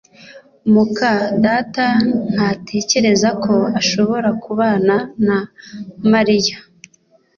[0.73, 1.11] muka
[1.45, 1.85] data
[2.33, 5.37] ntatekereza ko ashobora kubana na
[6.11, 6.57] Mariya